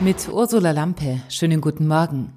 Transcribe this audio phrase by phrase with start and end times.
[0.00, 1.20] Mit Ursula Lampe.
[1.28, 2.32] Schönen guten Morgen.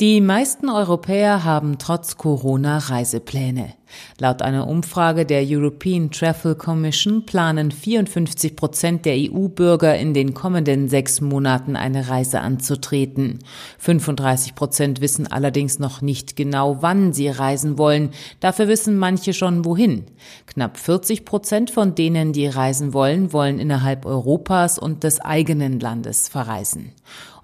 [0.00, 3.74] Die meisten Europäer haben trotz Corona Reisepläne.
[4.18, 10.88] Laut einer Umfrage der European Travel Commission planen 54 Prozent der EU-Bürger in den kommenden
[10.88, 13.40] sechs Monaten eine Reise anzutreten.
[13.78, 18.10] 35 Prozent wissen allerdings noch nicht genau, wann sie reisen wollen.
[18.40, 20.04] Dafür wissen manche schon wohin.
[20.46, 26.28] Knapp 40 Prozent von denen, die reisen wollen, wollen innerhalb Europas und des eigenen Landes
[26.28, 26.92] verreisen.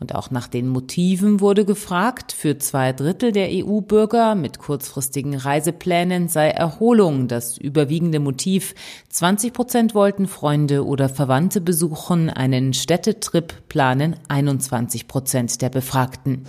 [0.01, 2.33] Und auch nach den Motiven wurde gefragt.
[2.33, 8.75] Für zwei Drittel der EU-Bürger mit kurzfristigen Reiseplänen sei Erholung das überwiegende Motiv.
[9.11, 16.47] 20 Prozent wollten Freunde oder Verwandte besuchen, einen Städtetrip planen 21 Prozent der Befragten.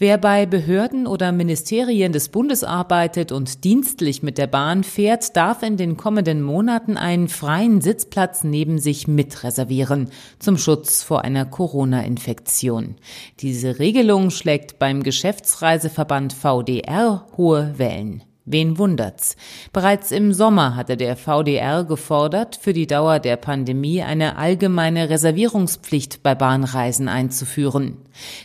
[0.00, 5.62] Wer bei Behörden oder Ministerien des Bundes arbeitet und dienstlich mit der Bahn fährt, darf
[5.62, 12.96] in den kommenden Monaten einen freien Sitzplatz neben sich mitreservieren, zum Schutz vor einer Corona-Infektion.
[13.38, 18.24] Diese Regelung schlägt beim Geschäftsreiseverband VDR hohe Wellen.
[18.46, 19.36] Wen wundert's?
[19.72, 26.22] Bereits im Sommer hatte der VDR gefordert, für die Dauer der Pandemie eine allgemeine Reservierungspflicht
[26.22, 27.96] bei Bahnreisen einzuführen.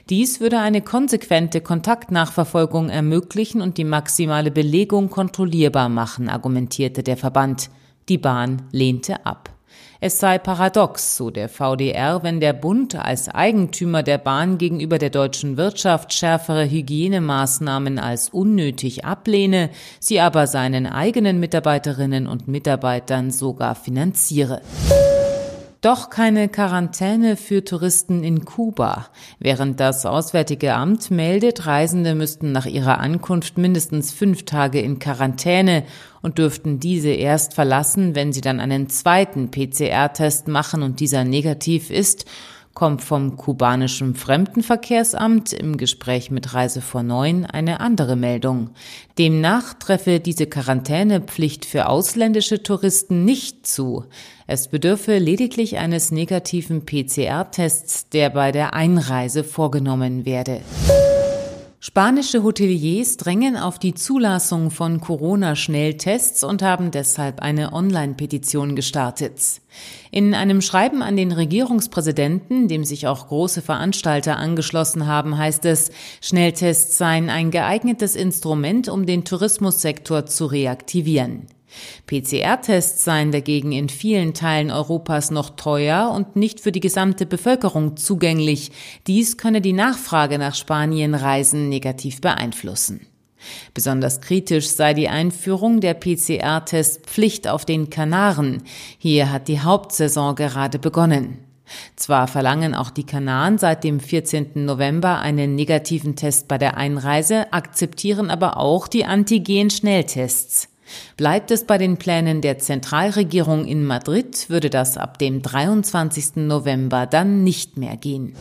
[0.09, 7.69] Dies würde eine konsequente Kontaktnachverfolgung ermöglichen und die maximale Belegung kontrollierbar machen, argumentierte der Verband.
[8.07, 9.49] Die Bahn lehnte ab.
[10.01, 15.09] Es sei paradox, so der VDR, wenn der Bund als Eigentümer der Bahn gegenüber der
[15.09, 19.69] deutschen Wirtschaft schärfere Hygienemaßnahmen als unnötig ablehne,
[19.99, 24.61] sie aber seinen eigenen Mitarbeiterinnen und Mitarbeitern sogar finanziere.
[25.81, 29.07] Doch keine Quarantäne für Touristen in Kuba.
[29.39, 35.85] Während das Auswärtige Amt meldet, Reisende müssten nach ihrer Ankunft mindestens fünf Tage in Quarantäne
[36.21, 41.91] und dürften diese erst verlassen, wenn sie dann einen zweiten PCR-Test machen und dieser negativ
[41.91, 42.25] ist
[42.79, 48.69] kommt vom kubanischen Fremdenverkehrsamt im Gespräch mit Reise vor Neun eine andere Meldung.
[49.17, 54.05] Demnach treffe diese Quarantänepflicht für ausländische Touristen nicht zu.
[54.47, 60.61] Es bedürfe lediglich eines negativen PCR-Tests, der bei der Einreise vorgenommen werde.
[61.81, 69.61] Spanische Hoteliers drängen auf die Zulassung von Corona-Schnelltests und haben deshalb eine Online-Petition gestartet.
[70.11, 75.91] In einem Schreiben an den Regierungspräsidenten, dem sich auch große Veranstalter angeschlossen haben, heißt es,
[76.19, 81.47] Schnelltests seien ein geeignetes Instrument, um den Tourismussektor zu reaktivieren.
[82.07, 87.97] PCR-Tests seien dagegen in vielen Teilen Europas noch teuer und nicht für die gesamte Bevölkerung
[87.97, 88.71] zugänglich.
[89.07, 93.01] Dies könne die Nachfrage nach Spanienreisen negativ beeinflussen.
[93.73, 98.63] Besonders kritisch sei die Einführung der PCR-Testpflicht auf den Kanaren.
[98.97, 101.45] Hier hat die Hauptsaison gerade begonnen.
[101.95, 104.65] Zwar verlangen auch die Kanaren seit dem 14.
[104.65, 110.67] November einen negativen Test bei der Einreise, akzeptieren aber auch die Antigen-Schnelltests.
[111.17, 116.37] Bleibt es bei den Plänen der Zentralregierung in Madrid, würde das ab dem 23.
[116.37, 118.35] November dann nicht mehr gehen.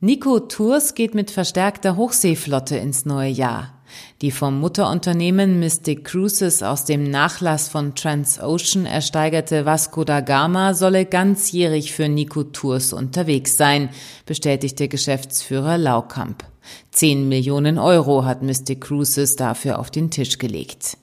[0.00, 3.72] Nico Tours geht mit verstärkter Hochseeflotte ins neue Jahr.
[4.20, 11.06] Die vom Mutterunternehmen Mystic Cruises aus dem Nachlass von Transocean ersteigerte Vasco da Gama solle
[11.06, 13.90] ganzjährig für Nico Tours unterwegs sein,
[14.26, 16.44] bestätigte Geschäftsführer Laukamp.
[16.90, 20.96] Zehn Millionen Euro hat Mystic Cruises dafür auf den Tisch gelegt.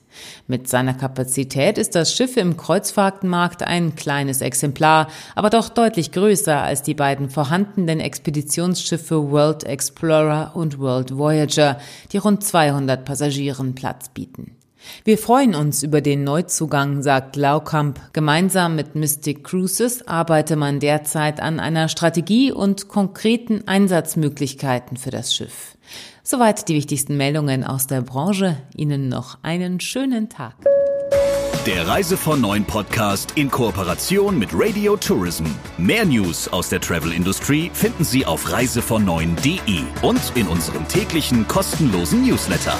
[0.46, 6.60] Mit seiner Kapazität ist das Schiff im Kreuzfahrtenmarkt ein kleines Exemplar, aber doch deutlich größer
[6.60, 11.78] als die beiden vorhandenen Expeditionsschiffe World Explorer und World Voyager,
[12.12, 14.56] die rund 200 Passagieren Platz bieten.
[15.04, 18.00] Wir freuen uns über den Neuzugang, sagt Laukamp.
[18.12, 25.34] Gemeinsam mit Mystic Cruises arbeite man derzeit an einer Strategie und konkreten Einsatzmöglichkeiten für das
[25.34, 25.76] Schiff.
[26.22, 28.56] Soweit die wichtigsten Meldungen aus der Branche.
[28.76, 30.54] Ihnen noch einen schönen Tag.
[31.66, 35.44] Der Reise von Neuen Podcast in Kooperation mit Radio Tourism.
[35.76, 42.26] Mehr News aus der Travel Industry finden Sie auf reisevon und in unserem täglichen kostenlosen
[42.26, 42.74] Newsletter.